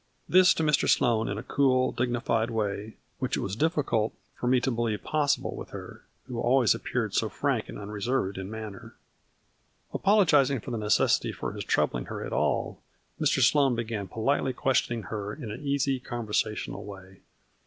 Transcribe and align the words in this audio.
This 0.27 0.55
to 0.55 0.63
Mr. 0.63 0.89
Sloane 0.89 1.27
in 1.27 1.37
a 1.37 1.43
cool, 1.43 1.91
dignified 1.91 2.49
way 2.49 2.97
which 3.19 3.37
it 3.37 3.41
was 3.41 3.55
difficult 3.55 4.13
for 4.33 4.47
me 4.47 4.59
to 4.61 4.71
believe 4.71 5.03
possible 5.03 5.55
with 5.55 5.69
her, 5.69 6.03
who 6.25 6.39
always 6.39 6.73
appeared 6.73 7.13
so 7.13 7.29
frank 7.29 7.69
and 7.69 7.77
unreserved 7.77 8.39
in 8.39 8.49
manner. 8.49 8.95
Apologizing 9.93 10.59
for 10.59 10.71
the 10.71 10.77
necessity 10.79 11.31
for 11.31 11.51
his 11.51 11.63
troubling 11.63 12.05
her 12.05 12.25
at 12.25 12.33
all, 12.33 12.81
Mr. 13.19 13.43
Sloane 13.43 13.75
began 13.75 14.07
politely 14.07 14.53
question 14.53 14.95
ing 14.95 15.03
her 15.03 15.35
in 15.35 15.51
an 15.51 15.61
easy, 15.61 15.99
conversational 15.99 16.83
way. 16.83 17.19